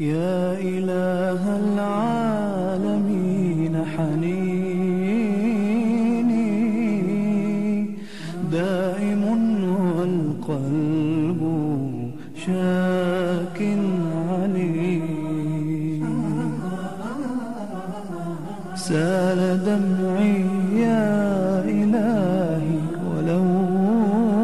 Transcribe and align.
يا 0.00 0.56
إله 0.56 1.42
العالمين 1.76 3.04
حنيني. 3.84 4.80
دائم 8.52 9.22
والقلب 9.96 11.40
شاك 12.34 13.58
عليم 14.30 16.00
سال 18.74 19.40
دمعي 19.68 20.40
يا 20.80 21.08
إلهي 21.60 22.80
ولولا. 23.04 24.40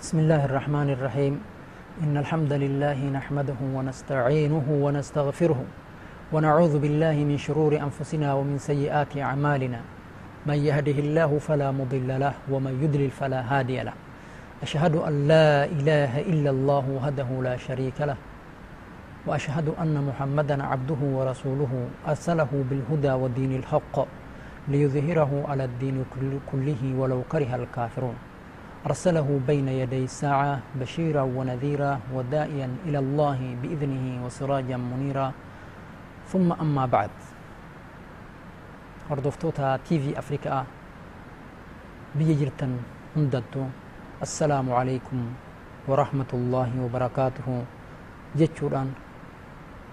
بسم 0.00 0.16
الله 0.18 0.44
الرحمن 0.44 0.88
الرحيم. 0.90 1.40
إن 2.02 2.16
الحمد 2.16 2.52
لله 2.52 2.98
نحمده 3.10 3.60
ونستعينه 3.74 4.66
ونستغفره 4.68 5.64
ونعوذ 6.32 6.78
بالله 6.78 7.12
من 7.24 7.38
شرور 7.38 7.76
أنفسنا 7.78 8.34
ومن 8.34 8.58
سيئات 8.58 9.16
أعمالنا. 9.18 9.80
من 10.46 10.54
يهده 10.54 10.98
الله 11.04 11.38
فلا 11.38 11.70
مضل 11.70 12.20
له 12.20 12.34
ومن 12.50 12.82
يضلل 12.82 13.10
فلا 13.10 13.40
هادي 13.46 13.80
له. 13.82 13.92
أشهد 14.62 14.96
أن 14.96 15.28
لا 15.28 15.64
إله 15.64 16.20
إلا 16.20 16.50
الله 16.50 16.84
وحده 16.90 17.28
لا 17.42 17.56
شريك 17.56 18.00
له. 18.00 18.16
وأشهد 19.26 19.68
أن 19.78 19.94
محمدا 20.08 20.64
عبده 20.64 21.00
ورسوله 21.16 21.72
أرسله 22.08 22.50
بالهدى 22.70 23.12
ودين 23.12 23.56
الحق 23.56 23.96
ليظهره 24.68 25.44
على 25.48 25.64
الدين 25.64 26.04
كل- 26.14 26.38
كله 26.52 26.80
ولو 26.98 27.22
كره 27.32 27.54
الكافرون. 27.56 28.14
أرسله 28.84 29.28
بين 29.48 29.68
يدي 29.68 30.04
الساعة 30.04 30.76
بشيرا 30.76 31.24
ونذيرا 31.24 31.92
ودائيا 32.12 32.68
إلى 32.84 32.98
الله 32.98 33.40
بإذنه 33.62 34.04
وسراجا 34.24 34.76
منيرا. 34.76 35.32
ثم 36.28 36.52
أما 36.52 36.84
بعد. 36.86 37.10
هردفتوتا 39.10 39.76
تي 39.88 39.96
في 40.00 40.10
أفريكا. 40.18 40.64
بيجرتا 42.16 42.68
هندتو. 43.16 43.64
السلام 44.22 44.66
عليكم 44.72 45.18
ورحمة 45.88 46.30
الله 46.32 46.70
وبركاته. 46.84 47.48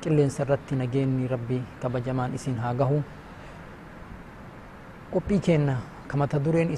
qilleensa 0.02 0.42
irratti 0.44 0.74
nageenyi 0.74 1.30
rabbi 1.30 1.62
kabajamaan 1.78 2.34
isin 2.34 2.58
haa 2.58 2.74
gahu 2.74 3.06
qophii 5.14 5.38
keenna 5.38 5.78
ka 6.10 6.18
mata 6.18 6.42
dureen 6.42 6.74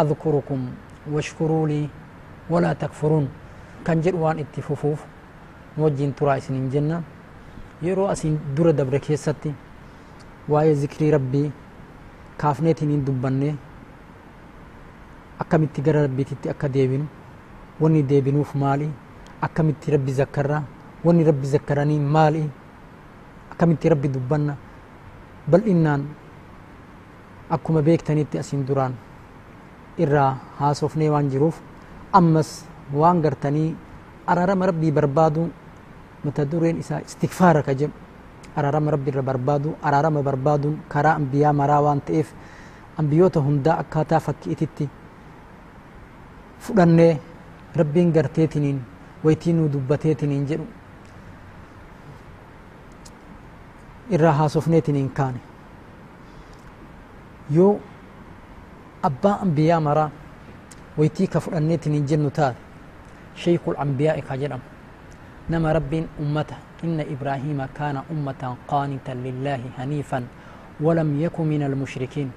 أذكركم 0.00 0.60
واشكروا 1.12 1.68
لي 1.68 1.88
ولا 2.50 2.72
تكفرون. 2.72 3.28
كان 3.84 4.00
جد 4.00 4.14
وان 4.14 4.38
اتفوفوف 4.44 5.00
وجين 5.78 6.14
ترى 6.18 6.36
إسنين 6.38 6.68
جنة 6.72 7.02
يرو 7.82 8.12
أسين 8.12 8.38
دور 8.56 8.70
دبر 8.70 8.98
كيستي. 8.98 9.52
واي 10.48 10.72
ذكري 10.72 11.10
ربي. 11.10 11.50
كافنيتين 12.40 13.04
دبني 13.04 13.54
akkamitti 15.40 15.80
gara 15.80 16.04
rabbiititti 16.04 16.52
akka 16.52 16.68
deebinu 16.68 17.06
wanni 17.80 18.02
deebinuuf 18.04 18.54
maali 18.54 18.90
akkamitti 19.40 19.90
rabbi 19.90 20.12
zakkarra 20.12 20.62
wanni 21.04 21.24
rabbi 21.24 21.46
zakkaranii 21.46 21.98
maali 21.98 22.44
akkamitti 23.52 23.88
rabbi 23.88 24.08
dubbanna 24.08 24.56
bal'innaan 25.48 26.04
akkuma 27.48 27.80
beektanitti 27.82 28.38
asiin 28.38 28.66
duraan 28.68 28.92
irraa 30.04 30.30
haasofnee 30.58 31.10
waan 31.14 31.30
jiruuf 31.32 31.56
ammas 32.20 32.50
waan 33.00 33.20
gartanii 33.24 33.70
araarama 34.26 34.66
rabbii 34.70 34.92
barbaadu 34.98 35.48
mata 36.24 36.44
dureen 36.52 36.78
isaa 36.82 37.00
istikfaara 37.08 37.62
ka 37.68 37.74
jedhu 37.74 37.94
araarama 38.56 38.90
rabbi 38.96 39.10
irra 39.12 39.22
barbaadu 39.30 39.74
araarama 39.82 40.22
barbaaduun 40.28 40.76
karaa 40.92 41.14
ambiyaa 41.20 41.52
maraa 41.60 41.80
waan 41.86 42.00
ta'eef 42.08 42.28
ambiyoota 43.02 43.40
hundaa 43.46 43.76
akkaataa 43.82 44.20
fakkiititti 44.26 44.88
fudhannee 46.66 47.12
rabbiin 47.80 48.12
garteetiniin 48.16 48.78
waytii 49.24 49.52
nuu 49.58 49.68
dubbateetiniin 49.72 50.46
jedhu 50.50 50.66
irraa 54.16 54.32
haasofneetiniin 54.40 55.10
kaane 55.18 55.40
yoo 57.56 57.72
أبا 59.00 59.32
أنبياء 59.42 59.80
مرا 59.80 60.06
ويتي 61.00 61.26
كفرانيت 61.32 61.88
نجن 61.88 62.28
نتار 62.28 62.54
شيخ 63.32 63.64
الأنبياء 63.68 64.20
كجرم 64.20 64.60
نما 65.50 65.72
رب 65.72 65.92
أمته. 66.20 66.58
إن 66.80 66.96
إبراهيم 66.96 67.60
كان 67.76 68.00
أمة 68.08 68.42
قانتا 68.68 69.12
لله 69.12 69.60
هنيفا 69.76 70.20
ولم 70.80 71.08
يكن 71.20 71.44
من 71.44 71.62
المشركين. 71.62 72.28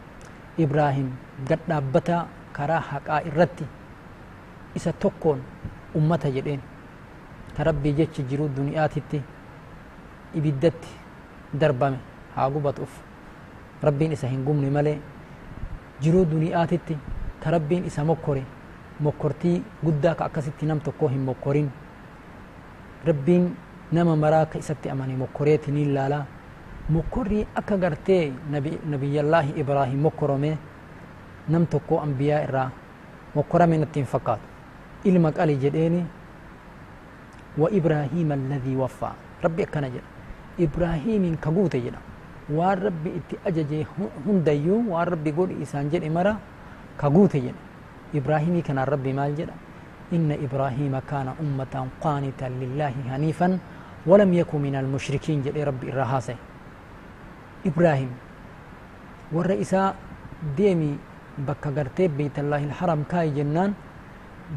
إبراهيم 0.59 1.07
قد 1.47 1.59
نبتا 1.63 2.27
كراها 2.55 2.97
كائرتي. 3.07 3.65
إسا 4.75 4.91
تكون 4.99 5.39
أمته 5.95 6.29
جرين 6.29 6.59
تربي 7.55 7.91
جيش 7.91 8.27
جرود 8.27 8.51
دنياتي. 8.55 9.21
إبدت 10.35 10.81
دربامي. 11.55 11.99
عقوبة 12.35 12.75
أف 12.83 12.93
ربين 13.83 14.11
إسا 14.11 14.27
هنقوم 14.27 14.59
نمالي. 14.59 14.99
Jiruu 16.03 16.25
duniyaatitti 16.31 16.97
ka 17.43 17.51
rabbiin 17.55 17.85
isa 17.89 18.03
mokkore 18.03 18.43
mokkortii 18.99 19.57
guddaa 19.85 20.15
ka 20.15 20.25
akkasitti 20.25 20.65
nam 20.65 20.79
tokkoo 20.79 21.07
hin 21.15 21.21
mokkorin 21.29 21.69
rabbiin 23.05 23.49
nama 23.91 24.15
maraa 24.15 24.45
ka 24.45 24.59
isatti 24.59 24.89
amane 24.89 25.15
mokkoreetiniin 25.17 25.93
laalaa 25.95 26.25
mokkorrii 26.89 27.45
akka 27.55 27.77
gartee 27.77 28.31
nabi- 28.51 28.79
nabiyyallaahi 28.95 29.53
ibraahim 29.61 29.99
mokkorome 30.07 30.57
nam 31.49 31.65
tokkoo 31.67 31.99
ambiyaa 32.05 32.41
irraa 32.47 32.69
mokkorame 33.35 33.77
natti 33.77 33.99
hin 33.99 34.07
fakkaatu 34.15 34.45
ilma 35.11 35.31
qali 35.31 35.55
jedheeni 35.65 36.05
wa 37.57 37.69
ibraahiima 37.79 38.33
alladii 38.33 38.75
waffaa 38.75 39.15
rabbi 39.43 39.63
akkana 39.63 39.89
jedha 39.89 40.07
ibraahiimiin 40.67 41.37
ka 41.37 41.51
waan 42.49 42.79
rabbi 42.83 43.09
itti 43.19 43.35
ajaje 43.45 43.83
hu- 43.95 44.11
hundayyuu 44.25 44.79
waan 44.93 45.07
rabbi 45.07 45.31
godhi 45.31 45.55
isaan 45.63 45.89
jedhe 45.89 46.09
mara 46.09 46.37
ka 46.97 47.09
guute 47.09 47.39
jedha 47.41 47.61
ibraahimii 48.13 48.61
kanaan 48.61 48.87
rabbi 48.87 49.13
maal 49.13 49.33
jedha 49.35 49.53
inna 50.11 50.35
ibraahiima 50.35 51.01
kaana 51.01 51.35
ummatan 51.43 51.87
qaanitan 52.03 52.59
lillaahi 52.59 53.07
haniifan 53.09 53.59
walam 54.05 54.33
yaku 54.33 54.59
min 54.59 54.75
almushrikiin 54.75 55.43
jedhee 55.45 55.65
rabbi 55.65 55.87
irraa 55.87 56.05
haasaye 56.13 56.37
ibraahim 57.65 58.09
warra 59.31 59.55
isaa 59.55 59.93
deemi 60.57 60.97
bakka 61.47 61.71
gartee 61.71 62.07
beeytallaahi 62.07 62.65
ilharam 62.69 63.05
kaayi 63.11 63.31
jennaan 63.39 63.73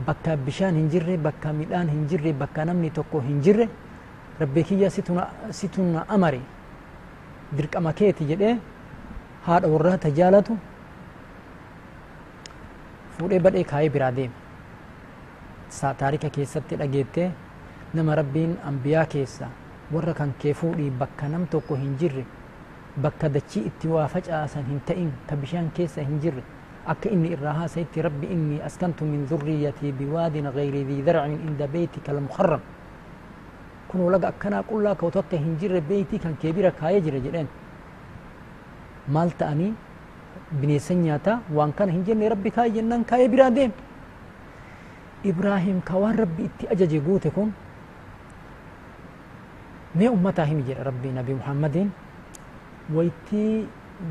bakka 0.06 0.36
bishaan 0.36 0.74
hin 0.76 0.88
jirre 0.90 1.16
bakka 1.16 1.52
midhaan 1.52 1.88
hin 1.88 2.04
jirre 2.10 2.32
bakka 2.32 2.64
namni 2.64 2.90
tokko 2.90 3.20
hin 3.20 3.40
jirre 3.40 3.68
rabbi 4.40 4.62
kiyya 4.64 4.90
situna 4.90 6.04
amare 6.08 6.40
dirqama 7.56 7.92
keeti 7.92 8.24
jedhee 8.30 8.56
haadha 9.46 9.68
warraa 9.74 9.98
ta 10.04 10.08
jaalatu 10.20 10.56
fuudhee 13.18 13.40
badhee 13.46 13.64
kaayee 13.64 13.90
biraa 13.96 14.10
deeme 14.16 14.34
Sa- 15.68 15.94
taarika 16.00 16.30
keessatti 16.30 16.76
dhageettee 16.80 17.30
nama 17.94 18.14
rabbiin 18.20 18.56
ambiyaa 18.70 19.06
keessa 19.14 19.48
warra 19.94 20.14
kan 20.14 20.34
kee 20.42 20.54
fuudhii 20.54 20.90
bakka 20.90 21.28
nam 21.28 21.46
tokko 21.46 21.74
hin 21.82 21.96
jirre 22.00 22.24
bakka 23.02 23.28
dachii 23.28 23.64
itti 23.70 23.88
waa 23.88 24.06
facaasan 24.14 24.64
hin 24.70 24.80
ta'in 24.90 25.10
ka 25.30 25.36
bishaan 25.36 25.70
keessa 25.78 26.02
hin 26.10 26.20
jirre 26.20 26.42
akka 26.94 27.08
inni 27.16 27.28
irraa 27.36 27.52
haasayitti 27.60 28.02
rabbi 28.02 28.26
inni 28.36 28.60
askantu 28.68 29.04
min 29.04 29.26
dhurriyyatii 29.30 29.92
biwaadin 29.92 30.50
gayri 30.56 30.84
dhii 30.90 31.02
darcin 31.08 31.38
inda 31.48 31.66
beytika 31.68 32.12
almuharram 32.12 32.60
كن 33.96 34.04
ولا 34.04 34.30
كنا 34.42 34.60
كل 34.68 34.84
لا 34.84 34.92
كوتوك 34.92 35.32
هنجر 35.32 35.80
بيتي 35.88 36.20
كان 36.20 36.34
كبيرة 36.36 36.72
كاية 36.76 37.00
جرا 37.00 37.18
جلنا 37.24 37.48
مال 39.08 39.30
تاني 39.40 39.72
بنيسن 40.60 41.00
ياتا 41.08 41.40
وان 41.56 41.72
كان 41.72 41.88
هنجر 41.88 42.14
نرب 42.20 42.44
كاية 42.56 42.76
جنن 42.76 43.02
كاية 43.08 43.28
برا 43.32 43.48
ديم 43.56 43.72
إبراهيم 45.24 45.78
كوار 45.88 46.14
ربي 46.20 46.44
إتي 46.44 46.64
أجج 46.72 46.92
جوت 47.06 47.24
كن 47.36 47.50
ما 49.96 50.06
أمتا 50.12 50.44
هم 50.44 50.60
جرا 50.68 50.82
ربي 50.88 51.08
نبي 51.18 51.32
محمد 51.40 51.76
ويتي 52.94 53.46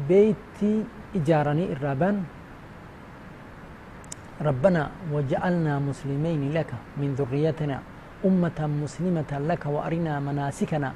بيتي 0.09 0.73
إجارني 1.15 1.65
الرابان 1.73 2.17
ربنا 4.41 4.83
وجعلنا 5.13 5.73
مسلمين 5.79 6.41
لك 6.51 6.71
من 6.99 7.15
ذريتنا. 7.15 7.94
أمة 8.25 8.59
مسلمة 8.83 9.31
لك 9.49 9.63
وأرنا 9.65 10.13
مناسكنا 10.19 10.89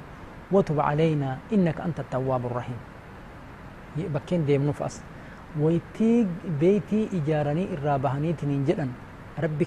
وتب 0.54 0.78
علينا 0.88 1.30
إنك 1.54 1.78
أنت 1.86 1.98
التواب 2.04 2.42
الرحيم 2.50 2.80
بكين 4.14 4.40
ديم 4.46 4.62
نفس 4.68 4.94
ويتي 5.62 6.26
بيتي 6.60 7.00
إجارني 7.18 7.64
إرابهني 7.74 8.30
تنين 8.38 8.62
جدا 8.68 8.86
ربي 9.44 9.64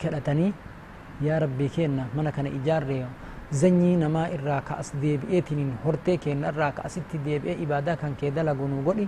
rabbii 1.23 1.69
keenna 1.69 2.03
mana 2.15 2.31
kana 2.31 2.49
ijaarre 2.49 3.05
zanyii 3.53 3.95
namaa 4.01 4.27
irraa 4.33 4.61
ka 4.61 4.77
as 4.81 4.89
deebi'eetiniin 5.01 5.71
hortee 5.85 6.17
keenna 6.17 6.49
irraa 6.49 6.71
ka 6.71 6.83
asitti 6.89 7.17
deebi'ee 7.25 7.61
ibaadaa 7.63 7.95
kan 7.95 8.15
kee 8.19 8.31
dalagu 8.31 8.67
nu 8.67 8.81
godhi 8.81 9.07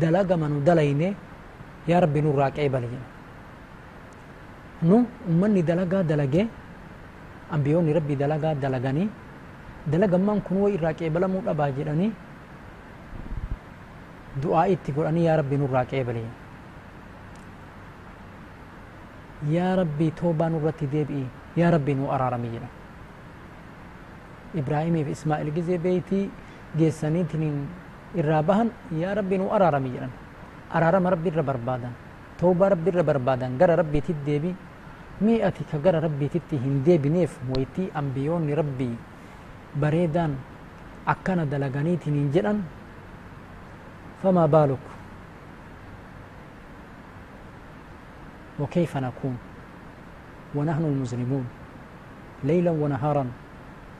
dalagama 0.00 0.48
nu 0.48 0.60
dalayne 0.60 1.14
yaa 1.86 2.00
rabbi 2.00 2.20
nurraa 2.26 2.50
qeebali 2.50 2.88
jedha 2.92 3.06
nu 4.82 5.06
ummanni 5.30 5.62
dalagaa 5.62 6.02
dalagee 6.02 6.46
أنبيوني 7.52 7.92
ربي 7.92 8.14
دلقا 8.22 8.52
دلقاني 8.62 9.04
دلقا 9.92 10.18
من 10.28 10.38
كنوا 10.46 10.68
إراك 10.74 11.02
إبلا 11.08 11.26
مولا 11.32 11.52
باجراني 11.58 12.08
دعائي 14.42 14.74
تقراني 14.84 15.20
يا 15.28 15.34
ربي 15.38 15.56
نراك 15.60 15.90
إبلي 16.00 16.24
يا 19.56 19.68
ربي 19.80 20.08
توبة 20.18 20.44
نرات 20.48 20.80
ديبئي 20.92 21.24
يا 21.60 21.66
ربي 21.74 21.92
نوأرى 21.98 22.26
رميجنا 22.34 22.68
إبراهيم 24.60 24.94
في 25.04 25.12
إسماعيل 25.16 25.48
جزي 25.56 25.76
بيتي 25.84 26.20
جيساني 26.78 27.22
تنين 27.30 27.56
إرابهن 28.18 28.68
يا 29.02 29.10
ربي 29.18 29.36
نوأرى 29.42 29.66
رميجنا 29.76 30.08
أرارم 30.76 31.04
ربي 31.14 31.28
ربر 31.38 31.56
بادن 31.66 31.92
توبة 32.40 32.64
ربي 32.72 32.90
ربر 32.98 33.18
بادن 33.26 33.50
قرى 33.60 33.74
ربي 33.80 34.00
تديبي 34.06 34.52
mii 35.20 35.42
ati 35.42 35.64
ka 35.64 35.78
gara 35.78 36.00
rabbiititti 36.00 36.56
hin 36.58 36.82
deebineef 36.84 37.38
waytii 37.56 37.90
ambiyoonni 37.94 38.54
rabbii 38.54 38.94
bareedaan 39.80 40.34
akkana 41.06 41.46
dalaganiitiin 41.46 42.14
hin 42.14 42.32
jedhan 42.32 42.64
famaa 44.22 44.48
baaluk 44.48 44.84
وكيف 48.60 48.96
نكون 48.96 49.36
ونحن 50.54 50.84
المسلمون 50.84 51.44
ليلا 52.44 52.70
ونهارا 52.70 53.26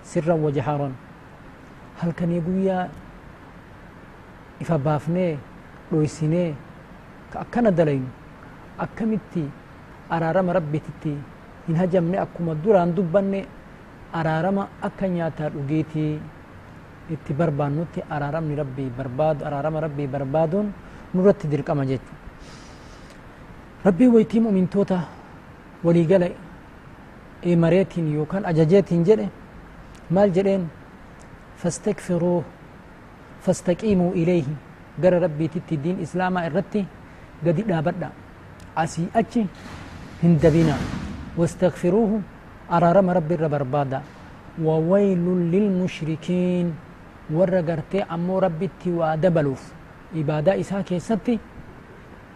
سرا 0.04 0.34
وجهارا 0.34 0.92
هل 2.00 2.10
كان 2.12 2.30
يقويا 2.32 2.88
إفبافني 4.62 5.38
رويسيني 5.92 6.54
كأكنا 7.34 7.70
دلين 7.70 8.06
أكمتي 8.80 9.44
araarama 10.10 10.52
rabbiititti 10.52 11.12
hin 11.66 11.76
hajamne 11.76 12.18
akkuma 12.18 12.54
duraan 12.54 12.94
dubbanne 12.96 13.44
araarama 14.12 14.68
akka 14.82 15.08
nyaataa 15.08 15.48
dhugeeti. 15.50 16.20
Itti 17.10 17.34
barbaannutti 17.36 18.00
araaramni 18.10 18.54
rabbii 18.56 18.90
barbaadu 18.98 19.44
araarama 19.44 19.80
rabbii 19.80 20.06
barbaaduun 20.08 20.72
nurratti 21.14 21.48
dirqama 21.52 21.84
jechu 21.86 22.14
rabbii 23.84 24.08
waytii 24.14 24.40
mu'mintoota 24.40 24.98
waliigala 25.84 26.28
mareetiin 27.64 28.08
yookaan 28.14 28.46
ajajeetiin 28.46 29.04
jedhe 29.04 29.28
maal 30.10 30.30
jedheen? 30.32 30.64
Fastakfiruu 31.60 32.44
fastaqiimuu 33.44 34.12
ilayhi. 34.14 34.56
Gara 35.00 35.18
rabbiititti 35.20 35.76
diin 35.84 36.00
islaamaa 36.00 36.46
irratti 36.48 36.86
gadi 37.44 37.62
dhaabadha. 37.68 38.10
Asii 38.76 39.08
achi 39.14 39.46
هندبنا. 40.24 40.76
واستغفروه. 41.36 42.12
أررم 42.72 43.08
رب 43.10 43.30
الربربادا 43.32 44.00
وويل 44.66 45.24
للمشركين. 45.52 46.66
ورغرتي 47.36 48.00
أمو 48.14 48.38
رب 48.38 48.60
تيوا 48.80 49.14
دبلوف 49.20 49.62
إبادة 50.16 50.60
إسا 50.60 50.80
كيستي. 50.88 51.38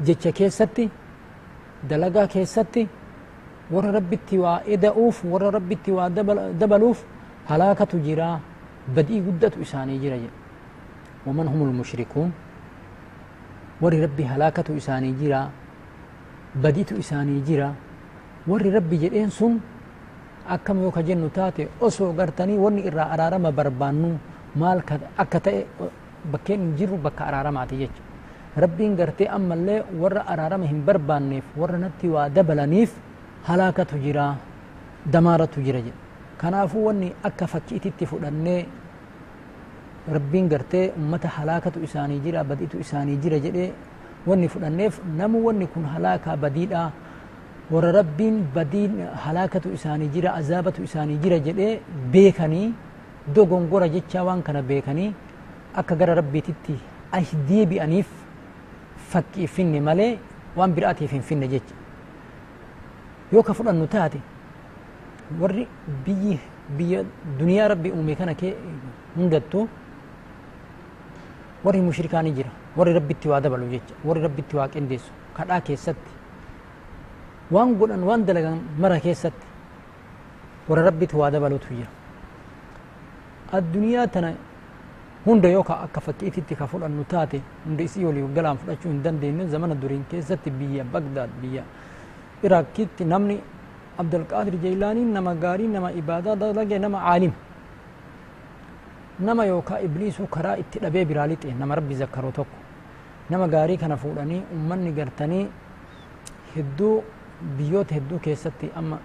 جتش 0.04 0.28
كيستي. 0.28 0.88
دلقا 1.90 2.24
كيستي. 2.32 2.86
ور 3.72 3.84
رب 3.96 4.12
تيوا 4.28 4.72
إدعوف 4.72 5.24
ور 5.24 5.42
رب 5.56 5.70
تيوا 5.84 6.08
دبلوف. 6.60 6.98
هلاكة 7.48 7.92
جرا. 8.06 8.40
بدي 8.96 9.20
قدة 9.20 9.52
إساني 9.62 9.98
جرا 10.00 10.18
ومن 11.26 11.46
هم 11.48 11.60
المشركون؟ 11.68 12.32
ور 13.80 13.92
رب 14.04 14.20
هلاكة 14.20 14.76
إساني 14.76 15.12
جرا. 15.20 15.42
Halaakatu 16.54 16.96
isaanii 16.96 17.40
jira. 17.46 17.72
Warri 18.46 18.70
rabbi 18.70 18.96
jedheen 18.98 19.30
sun 19.30 19.60
akkam 20.48 20.80
yoo 20.82 20.90
ka 20.90 21.02
jennu 21.02 21.28
taate 21.30 21.68
osoo 21.80 22.12
gartanii 22.12 22.56
wanni 22.58 22.82
irraa 22.88 23.10
araarama 23.12 23.52
barbaannu 23.52 24.18
maal 24.56 24.82
akka 25.16 25.40
ta'e 25.40 25.66
bakkeen 26.32 26.60
hin 26.60 26.76
jirru 26.76 26.96
bakka 26.96 27.24
araaramaati 27.26 27.76
jecha. 27.76 28.02
Rabbiin 28.56 28.96
gartee 28.96 29.28
ammallee 29.28 29.82
warra 30.00 30.22
araarama 30.26 30.66
hin 30.66 30.82
barbaanneef 30.84 31.44
warra 31.56 31.78
natti 31.78 32.08
waa 32.08 32.28
dabalaniif 32.28 32.92
halaakatu 33.48 33.98
jira 34.04 34.34
damaaratu 35.06 35.60
jira 35.60 35.78
jedhe 35.78 35.96
kanaafuu 36.40 36.84
wanni 36.86 37.12
akka 37.22 37.46
fakkiititti 37.46 38.06
fudhannee 38.06 38.66
rabbiin 40.12 40.48
gartee 40.48 40.92
ummata 40.96 41.28
halaakatu 41.28 41.80
isaanii 41.84 42.20
jira 42.24 42.44
badiitu 42.44 42.78
isaanii 42.80 43.16
jira 43.22 43.38
jedhee 43.38 43.70
wanni 44.26 44.48
fudhanneef 44.48 45.00
namu 45.16 45.44
wanni 45.46 45.66
kun 45.66 45.84
halaakaa 45.84 46.36
badiidha. 46.36 46.90
Warra 47.70 47.92
rabbiin 47.92 48.36
badiin 48.54 48.92
halaakatu 49.24 49.72
isaanii 49.76 50.08
jira 50.08 50.34
azaabatu 50.34 50.82
isaanii 50.82 51.18
jira 51.24 51.38
jedhee 51.38 51.80
beekanii 52.12 52.72
dogongora 53.34 53.88
jechaa 53.88 54.22
waan 54.24 54.42
kana 54.42 54.62
beekanii 54.62 55.12
akka 55.74 55.94
gara 55.96 56.14
rabbiititti 56.14 56.78
ahi 57.12 57.36
deebi'aniif 57.48 58.08
fakkii 59.10 59.46
finne 59.46 59.80
malee 59.80 60.16
waan 60.56 60.72
biraatiif 60.72 61.10
hin 61.12 61.22
finne 61.22 61.48
jecha. 61.48 61.74
Yoo 63.32 63.42
ka 63.42 63.52
fudhannu 63.54 63.86
taate 63.86 64.18
warri 65.40 65.66
biyyi 66.06 66.38
biyya 66.78 67.04
duniyaa 67.38 67.68
rabbi 67.68 67.90
uume 67.92 68.14
kana 68.16 68.34
kee 68.34 68.54
hundattu 69.16 69.68
warri 71.64 71.80
mushrikaanii 71.80 72.32
jira 72.32 72.50
warri 72.78 72.92
rabbitti 72.98 73.26
waa 73.32 73.40
dabalu 73.44 73.66
jecha 73.74 73.94
warri 74.08 74.22
rabbitti 74.26 74.54
waa 74.60 74.68
qindeessu 74.74 75.12
kadhaa 75.38 75.60
keessatti 75.68 76.12
waan 77.54 77.70
godhan 77.80 78.02
waan 78.08 78.24
dalagan 78.28 78.58
mara 78.82 78.98
keessatti 79.06 79.46
warra 80.68 80.82
rabbitti 80.88 81.16
waa 81.20 81.30
dabalutu 81.34 81.68
jira 81.78 81.90
addunyaa 83.58 84.06
tana 84.14 84.30
hunda 85.26 85.48
yoo 85.54 85.62
ka 85.68 85.74
akka 85.86 86.00
fakkiititti 86.06 86.54
ka 86.60 86.66
fudhannu 86.72 87.04
taate 87.12 87.38
hunda 87.64 87.82
isii 87.88 88.04
walii 88.08 88.26
galaan 88.36 88.58
fudhachuu 88.62 88.90
hin 88.92 89.02
dandeenye 89.06 89.46
zamana 89.54 89.74
duriin 89.82 90.04
keessatti 90.10 90.50
biyya 90.60 90.84
bagdaad 90.94 91.30
biyya 91.42 91.62
iraakitti 92.46 93.04
namni 93.12 93.36
abdulqaadir 94.02 94.56
jeylaaniin 94.64 95.10
nama 95.16 95.34
gaarii 95.44 95.68
nama 95.76 95.88
ibaadaa 96.00 96.36
dalage 96.42 96.78
nama 96.84 96.98
caalim 97.06 97.32
nama 99.26 99.42
yookaa 99.50 99.80
ibliisuu 99.88 100.26
karaa 100.36 100.56
itti 100.62 100.78
dhabee 100.84 101.04
biraa 101.10 101.26
lixe 101.32 101.54
nama 101.60 101.74
rabbi 101.80 101.94
zakkaru 102.02 102.30
tokko 102.38 102.56
nama 103.30 103.46
gaarii 103.48 103.76
kana 103.78 103.96
fuudhanii 103.96 104.42
ummanni 104.56 104.92
gartanii 104.92 105.44
hedduu 106.54 106.94
biyyoota 107.58 107.94
hedduu 107.94 108.18
keessatti 108.26 108.70
amma 108.80 108.98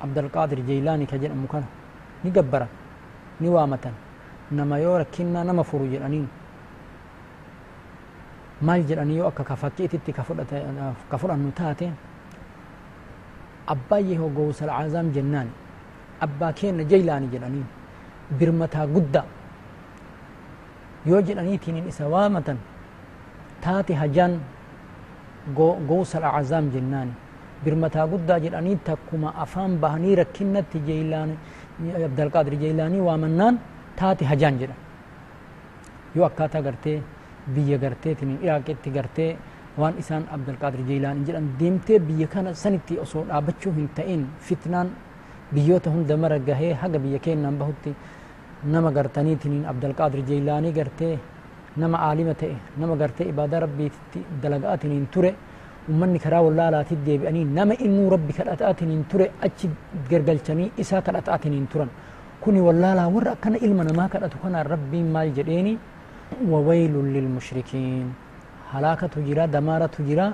abdulqaadir 0.00 0.60
jeylaanii 0.68 1.06
ka 1.12 1.16
jedhamu 1.22 1.46
kana 1.48 1.66
ni 2.24 2.30
gabbaran 2.30 2.68
ni 3.40 3.48
waamatan 3.48 3.94
nama 4.50 4.78
yoo 4.78 4.98
rakkinnaa 4.98 5.44
nama 5.44 5.64
furu 5.64 5.86
jedhaniin 5.94 6.28
maal 8.68 8.82
jedhanii 8.90 9.16
yoo 9.20 9.28
akka 9.32 9.44
kafakkiititti 9.50 10.12
ka 10.12 11.18
fudhannu 11.18 11.52
taate 11.60 11.90
abbaa 13.74 13.98
yehoo 14.10 14.28
gowsal 14.38 14.68
cazaam 14.78 15.12
jennaan 15.16 15.48
abbaa 16.26 16.52
keenna 16.52 16.84
jeylaani 16.92 17.28
jedhaniin 17.34 17.66
birmataa 18.38 18.86
guddaa 18.86 19.24
yoo 21.06 21.20
jedhaniitiin 21.28 21.88
isa 21.88 22.08
waamatan 22.14 22.58
taate 23.64 23.94
hajaan 24.02 24.32
gowsal 25.88 26.22
cazaam 26.34 26.70
jennaani 26.74 27.12
birmataa 27.64 28.06
guddaa 28.12 28.38
jedhanii 28.44 28.76
takkuma 28.88 29.34
afaan 29.44 29.78
bahanii 29.82 30.14
rakkinnatti 30.20 30.78
jeylaani 30.88 31.34
abdalqaadir 32.08 32.54
jeylaanii 32.64 33.00
waamannaan 33.08 33.58
taate 34.00 34.24
hajaan 34.32 34.58
jedha 34.60 34.74
yoo 36.16 36.26
akkaataa 36.30 36.62
gartee 36.66 36.98
biyya 37.54 37.78
garteetiin 37.84 38.38
iraaqitti 38.44 38.90
gartee 38.96 39.30
waan 39.80 39.94
isaan 40.02 40.24
abdulqaadir 40.36 40.82
jeylaanii 40.90 41.24
jedhan 41.28 41.46
deemtee 41.60 41.98
biyya 42.08 42.26
kana 42.34 42.54
sanitti 42.62 42.98
osoo 43.04 43.24
dhaabachuu 43.28 43.72
hin 43.78 43.88
ta'in 43.98 44.22
fitnaan 44.48 44.88
biyyoota 45.54 45.90
hunda 45.94 46.16
mara 46.16 46.38
gahee 46.48 46.72
haga 46.82 46.98
biyya 47.04 47.18
keennan 47.26 47.58
bahutti 47.60 47.94
nama 48.72 48.90
gartaniitiin 48.98 49.64
abdulqaadir 49.72 50.22
jeylaanii 50.30 50.72
gartee 50.78 51.14
nama 51.76 51.96
aalima 52.08 52.34
ta'e 52.34 52.56
nama 52.80 52.96
gartee 52.96 53.28
ibaadaa 53.32 53.60
rabbiitti 53.66 54.20
dalaga'atiniin 54.42 55.06
ture 55.14 55.34
ummanni 55.90 56.18
karaa 56.24 56.42
wallaalaatti 56.46 56.96
deebi'anii 57.06 57.44
nama 57.58 57.74
innuu 57.86 58.08
rabbi 58.14 58.32
kadhata'atiniin 58.38 59.04
ture 59.10 59.26
achi 59.46 59.70
gargalchanii 60.10 60.72
isaa 60.82 61.02
kadhata'atiniin 61.06 61.66
turan 61.72 61.90
kuni 62.40 62.60
wallaalaa 62.68 63.08
warra 63.14 63.32
akkana 63.36 63.56
ilma 63.66 63.84
namaa 63.90 64.08
kadhatu 64.14 64.36
kanaan 64.42 64.66
rabbiin 64.74 65.08
maal 65.14 65.30
jedheeni 65.38 65.78
wawaylun 66.52 67.08
lilmushrikiin 67.14 68.06
halaakatu 68.72 69.18
jira 69.28 69.46
damaaratu 69.54 70.02
jira 70.08 70.26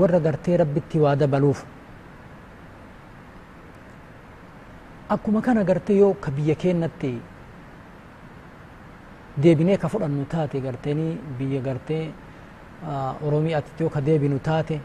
warra 0.00 0.20
gartee 0.26 0.56
rabbitti 0.62 0.98
waa 1.04 1.16
dabaluuf 1.22 1.60
akkuma 5.14 5.40
kana 5.42 5.64
gartee 5.64 5.96
yoo 5.98 6.14
ka 6.14 6.30
biyya 6.30 6.54
keennatti 6.54 7.12
deebinee 9.36 9.76
ka 9.78 9.88
fudhannu 9.88 10.24
taate 10.28 10.60
garteenii 10.60 11.18
biyya 11.38 11.60
gartee 11.60 12.10
oromiyaatti 13.26 13.82
yoo 13.82 13.90
ka 13.90 14.00
deebinu 14.00 14.38
taate 14.38 14.80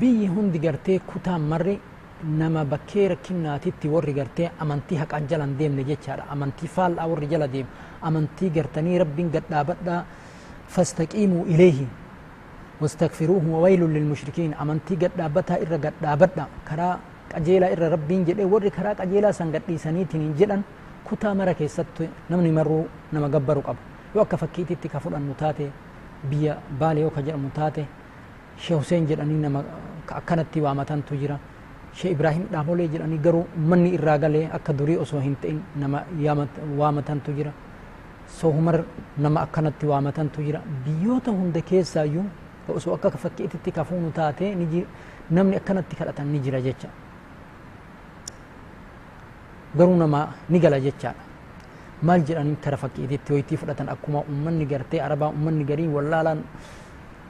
biyyi 0.00 0.26
hundi 0.28 0.58
gartee 0.58 0.98
kutaan 1.00 1.40
marri 1.40 1.80
nama 2.24 2.64
bakkee 2.64 3.08
rakkinnaatitti 3.08 3.88
warri 3.88 4.12
gartee 4.12 4.50
amantii 4.60 4.96
haqaan 4.98 5.26
jalan 5.28 5.56
deemne 5.58 5.84
jechaadha 5.84 6.24
amantii 6.30 6.68
faallaa 6.68 7.06
warri 7.08 7.26
jala 7.26 7.48
deemu 7.48 7.68
amantii 8.02 8.50
gartanii 8.50 8.98
rabbiin 8.98 9.30
gadhaabadhaa 9.36 10.04
fastaqiimuu 10.68 11.44
ileehi 11.46 11.86
واستغفروه 12.82 13.44
وويل 13.54 13.82
للمشركين 13.96 14.54
أمنتي 14.62 14.94
قد 15.02 15.12
دابتا 15.18 15.54
إرى 15.62 15.76
قد 15.84 15.94
دابتا 16.02 16.44
كرا 16.68 16.88
قجيلا 17.34 17.66
إرى 17.72 17.86
ربين 17.94 18.20
جد 18.26 18.40
وري 18.52 18.70
كرا 18.76 18.92
قجيلا 19.00 19.30
سن 19.38 19.54
قد 19.54 19.62
سنيتين 19.84 20.34
جدن 20.38 20.60
كتا 21.06 21.30
مرا 21.38 21.52
كيست 21.58 21.98
نمني 22.30 22.50
مرو 22.58 22.78
نما 23.14 23.28
قبرو 23.34 23.60
قب 23.66 23.78
يوكا 24.16 24.36
فكيتي 24.42 24.74
تكفر 24.82 25.12
المتاتي 25.20 25.68
بيا 26.30 26.52
بالي 26.80 27.00
يوكا 27.04 27.20
جل 27.26 27.36
متاتي 27.44 27.84
شيخ 28.64 28.78
حسين 28.80 29.06
جدني 29.08 29.36
نما 29.44 29.60
أكنتي 30.20 30.58
وامتان 30.64 31.00
تجرا 31.08 31.36
شيخ 31.98 32.10
إبراهيم 32.14 32.44
دابولي 32.52 32.86
جدني 32.92 33.18
قرو 33.24 33.40
مني 33.70 33.90
إرى 33.98 34.14
قالي 34.22 34.42
أكا 34.56 34.72
دوري 34.78 34.94
أسو 35.02 35.18
هنتين 35.26 35.58
نما 35.80 35.98
يامت 36.24 36.52
وامتان 36.78 37.20
تجرا 37.26 37.52
sohumar 38.28 38.84
nama 39.18 39.40
akkanatti 39.46 39.86
waamatantu 39.86 40.42
jira. 40.42 40.60
Biyyoota 40.84 41.30
hunda 41.30 41.60
keessaayyuu 41.60 42.24
osoo 42.68 42.94
akka 42.94 43.10
fakkiititti 43.10 43.72
kafuunu 43.72 44.10
taate 44.10 44.56
namni 45.30 45.56
akkanatti 45.56 45.96
kadhatan 45.96 46.32
ni 46.32 46.38
jira 46.40 46.60
jecha. 46.60 46.88
Garuu 49.78 49.96
nama 49.96 50.20
ni 50.48 50.58
gala 50.60 50.80
jechaadha 50.80 51.22
maal 52.02 52.22
jedhanii 52.28 52.56
kara 52.64 52.76
fakkiititti 52.76 53.32
hoytii 53.32 53.56
fudhatan 53.56 53.88
akkuma 53.88 54.22
ummanni 54.32 54.66
gartee 54.66 55.00
arabaa 55.06 55.28
ummanni 55.36 55.64
garii 55.64 55.88
wallaalaan 55.96 56.40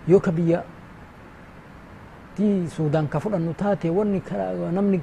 yoo 0.09 0.21
ka 0.21 0.33
biyya 0.33 0.63
suudaan 2.77 3.07
ka 3.09 3.21
fudhannu 3.21 3.55
taate 3.55 3.89
wanni 3.91 4.21
namni 4.73 5.01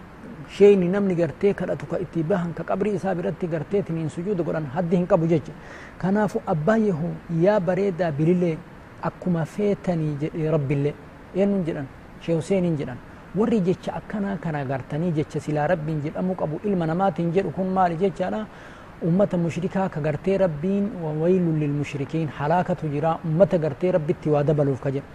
sheeyni 0.55 0.87
namni 0.89 1.15
gartee 1.15 1.53
kadhatu 1.53 1.85
ka 1.87 1.97
itti 1.99 2.23
bahan 2.23 2.53
ka 2.53 2.63
qabrii 2.63 2.95
isaa 2.99 3.15
biratti 3.15 3.47
gartee 3.47 3.81
tiniin 3.83 4.09
sujuuda 4.09 4.43
godhan 4.43 4.65
haddi 4.75 4.95
hin 4.97 5.07
qabu 5.07 5.27
jecha 5.27 5.53
kanaafu 5.97 6.41
abbaa 6.45 6.77
yehoo 6.77 7.13
yaa 7.41 7.59
bareedaa 7.59 8.11
bililee 8.11 8.57
akkuma 9.01 9.45
feetanii 9.45 10.17
jedhe 10.21 10.51
rabbillee 10.51 10.93
eenyuun 11.35 11.63
jedhan 11.65 11.87
shee 12.25 12.35
huseeniin 12.35 12.75
jedhan 12.81 12.97
warri 13.39 13.59
jecha 13.67 13.91
akkanaa 13.99 14.37
kana 14.43 14.65
gartanii 14.71 15.11
jecha 15.17 15.39
silaa 15.45 15.67
rabbiin 15.71 16.01
jedhamuu 16.05 16.35
qabu 16.41 16.59
ilma 16.69 16.85
namaatiin 16.91 17.31
jedhu 17.35 17.51
kun 17.57 17.67
maali 17.77 17.95
jechaadha 18.03 18.41
ummata 19.09 19.37
mushrikaa 19.43 19.87
ka 19.93 19.99
gartee 20.07 20.37
rabbiin 20.43 20.85
wawaylun 21.03 21.59
lilmushrikiin 21.63 22.27
halaakatu 22.39 22.87
jira 22.95 23.11
ummata 23.29 23.57
gartee 23.65 23.91
rabbitti 23.97 24.29
waa 24.33 24.43
dabaluuf 24.49 24.81
ka 24.85 24.91
jedhu 24.95 25.07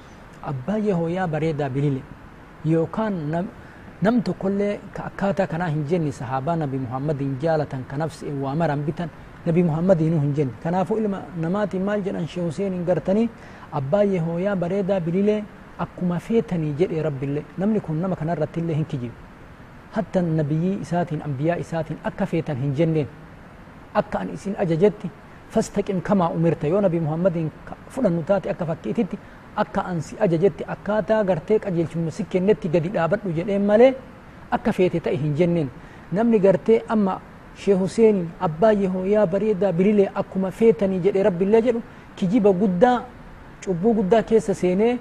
abbaa 0.52 0.78
yehoo 0.88 1.08
yaa 1.16 1.26
bareedaa 1.34 1.68
bilile 1.76 2.00
yookaan 2.72 3.14
nam 4.04 4.16
tokkollee 4.28 4.72
ka 4.96 5.02
akkaataa 5.10 5.46
kanaa 5.52 5.68
hin 5.74 5.84
jenni 5.90 6.12
sahaabaa 6.20 6.56
nabi 6.62 6.78
muhammadin 6.86 7.36
jaalatan 7.44 7.84
ka 7.90 7.96
nafsi 8.02 8.32
waa 8.44 8.54
maran 8.62 8.82
bitan 8.88 9.08
nabi 9.46 9.62
muhammadinuu 9.68 10.20
hin 10.24 10.32
jenni 10.38 10.54
kanaafuu 10.64 10.98
ilma 11.02 11.20
namaatiin 11.44 11.84
maal 11.88 12.00
jedhan 12.08 12.26
shee 12.32 12.44
huseeniin 12.48 12.84
gartanii 12.90 13.28
abbaayyee 13.80 14.20
hooyaa 14.26 14.56
bareedaa 14.64 15.00
bililee 15.06 15.38
akkuma 15.84 16.18
feetanii 16.28 16.74
jedhe 16.80 17.02
rabbillee 17.08 17.44
namni 17.58 17.80
kun 17.86 18.00
nama 18.02 18.16
kanarratti 18.16 18.60
illee 18.60 18.76
hin 18.80 18.84
kijibu 18.92 19.14
hatta 19.96 20.22
nabiyyii 20.22 20.78
isaatiin 20.86 21.22
ambiyaa 21.28 21.56
isaatiin 21.64 21.98
akka 22.10 22.26
feetan 22.32 22.56
hin 22.64 22.74
jenneen 22.80 23.08
akka 24.00 24.18
an 24.24 24.28
isin 24.34 24.54
ajajetti 24.64 25.10
fastaqim 25.56 26.00
kamaa 26.08 26.28
umirta 26.36 26.66
yoo 26.72 26.80
nabi 26.86 27.00
muhammadiin 27.06 27.50
fudhannu 27.96 28.22
taate 28.30 28.50
akka 28.54 28.66
fakkiititti 28.70 29.18
akka 29.64 29.80
an 29.90 30.00
si 30.08 30.16
ajajetti 30.26 30.64
akkaataa 30.74 31.22
gartee 31.24 31.58
qajeelchuma 31.66 32.10
si 32.18 32.24
kennetti 32.34 32.68
gadi 32.74 32.88
dhaabadhu 32.96 33.32
jedheen 33.38 33.64
malee 33.70 33.92
akka 34.58 34.72
feete 34.78 35.00
ta'e 35.06 35.16
hin 35.24 35.34
jenneen 35.40 35.70
namni 36.18 36.38
gartee 36.46 36.78
amma 36.96 37.20
shee 37.64 37.74
huseeniin 37.82 38.28
abbaayyee 38.48 38.88
hooyaa 38.96 39.26
bareedaa 39.34 39.72
bililee 39.78 40.08
akkuma 40.22 40.50
feetanii 40.60 41.00
jedhe 41.06 41.22
rabbillee 41.28 41.62
jedhu 41.68 41.82
kijiba 42.16 42.52
guddaa 42.62 42.96
cubbuu 43.64 43.94
guddaa 44.00 44.22
keessa 44.32 44.54
seenee 44.62 44.92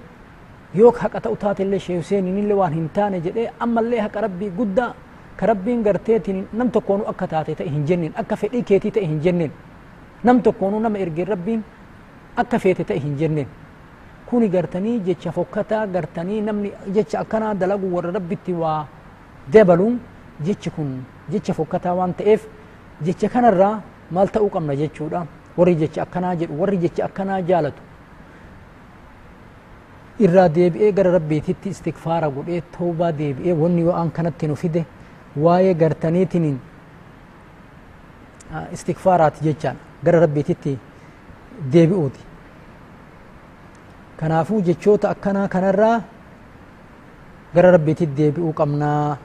haqa 0.84 1.20
ta'u 1.22 1.36
taatellee 1.36 1.79
shee 1.79 1.98
Huseeninillee 1.98 2.55
waan 2.58 2.74
hin 2.74 2.89
taane 2.94 3.20
jedhee 3.22 3.51
ammallee 3.60 4.00
haqa 4.00 4.22
rabbii 4.22 4.50
guddaa 4.58 4.94
ka 5.38 5.46
rabbiin 5.46 5.84
garteetiin 5.84 6.48
nam 6.53 6.72
tokkoonuu 6.72 7.08
akka 7.08 7.27
taate 7.27 7.55
ta'e 7.55 7.70
hin 7.70 7.86
jenneen 7.88 8.13
akka 8.15 8.36
fedhii 8.36 8.63
keetii 8.63 8.91
ta'e 8.91 9.05
hin 9.05 9.22
jenneen 9.22 9.51
nam 10.24 10.41
tokkoonuu 10.41 10.79
nama 10.79 10.98
ergeen 10.98 11.27
rabbiin 11.27 11.63
akka 12.44 12.60
feete 12.60 12.84
ta'e 12.84 13.00
hin 13.00 13.15
jenneen 13.17 13.48
kuni 14.25 14.50
gartanii 14.50 15.00
jecha 15.08 15.32
fokkataa 15.32 15.88
gartanii 15.88 16.41
namni 16.41 16.72
jecha 16.94 17.20
akkanaa 17.20 17.53
dalagu 17.53 17.96
warra 17.96 18.12
rabbitti 18.12 18.53
waa 18.53 18.88
dabaluun 19.53 20.00
jechi 20.46 20.70
kun 20.70 20.94
jecha 21.32 21.53
fokkataa 21.53 21.94
waan 21.96 22.13
ta'eef 22.13 22.48
jecha 23.05 23.29
kanarraa 23.29 23.82
maal 24.12 24.27
ta'uu 24.27 24.50
qabna 24.50 24.75
jechuudha 24.75 25.25
warri 25.58 25.75
jecha 25.75 26.01
akkanaa 26.01 26.36
jedhu 26.36 26.60
warri 26.62 26.77
jecha 26.77 27.05
akkanaa 27.05 27.41
jaalatu 27.41 27.82
irraa 30.19 30.48
deebi'ee 30.57 30.91
gara 30.98 31.12
rabbiititti 31.17 31.69
istikfaara 31.75 32.29
godhee 32.38 32.62
toobaa 32.77 33.12
deebi'ee 33.19 33.53
wanni 33.62 33.81
yoo 33.88 33.93
an 34.01 34.12
kanatti 34.17 34.48
nu 34.48 34.55
fide 34.55 34.86
waa'ee 35.45 35.74
gartaniitiniin 35.81 36.57
istikfaaraati 38.77 39.43
jechaan 39.48 39.77
gara 40.05 40.19
rabbiititti 40.25 40.77
deebi'uuti 41.74 42.22
kanaafuu 44.19 44.62
jechoota 44.69 45.10
akkanaa 45.10 45.48
kanarraa 45.57 45.98
gara 47.55 47.72
rabbiititti 47.77 48.15
deebi'uu 48.22 48.53
qabnaa 48.62 49.17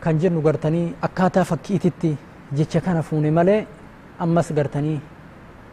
kan 0.00 0.18
jennu 0.20 0.40
gartanii 0.42 0.86
akkaataa 1.06 1.44
fakkiititti 1.44 2.16
jecha 2.58 2.80
kana 2.80 3.02
fuune 3.02 3.30
malee 3.30 3.60
ammas 4.26 4.52
gartanii 4.58 4.98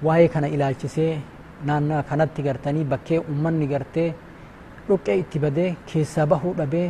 waa'ee 0.06 0.28
kana 0.34 0.48
ilaalchisee 0.56 1.12
naannaa 1.66 2.04
kanatti 2.10 2.42
gartanii 2.48 2.84
bakkee 2.92 3.20
ummanni 3.32 3.68
gartee 3.74 4.10
dhoqqee 4.88 5.16
itti 5.22 5.40
badee 5.44 5.70
keessaa 5.92 6.26
bahuu 6.32 6.54
dhabee 6.60 6.90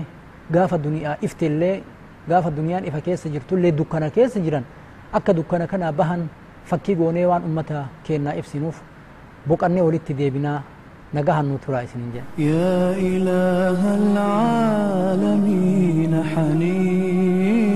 gaafa 0.55 0.77
duniyaa 0.85 1.15
iftillee 1.27 1.75
gaafa 2.29 2.49
duniyaan 2.57 2.85
ifa 2.89 3.01
keessa 3.07 3.29
jirtullee 3.33 3.71
dukkana 3.77 4.07
keessa 4.17 4.39
jiran 4.45 4.65
akka 5.19 5.31
dukkana 5.37 5.65
kanaa 5.73 5.91
bahan 5.99 6.21
fakkii 6.69 6.95
goonee 7.01 7.25
waan 7.31 7.43
ummata 7.49 7.85
keennaa 8.07 8.33
ibsinuuf 8.41 8.77
boqannee 9.47 9.81
walitti 9.87 10.13
deebinaa 10.19 10.59
isinin 11.85 12.11
jedha 12.15 12.27
يا 12.37 12.91
إله 13.13 13.81
العالمين 14.97 16.13
حنين 16.31 17.67